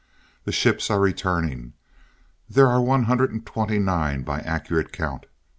"The 0.45 0.51
ships 0.51 0.89
are 0.89 0.99
returning. 0.99 1.73
There 2.49 2.65
are 2.67 2.81
one 2.81 3.03
hundred 3.03 3.31
and 3.33 3.45
twenty 3.45 3.77
nine 3.77 4.23
by 4.23 4.39
accurate 4.39 4.91
count. 4.91 5.27